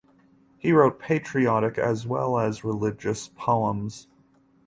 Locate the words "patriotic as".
0.97-2.07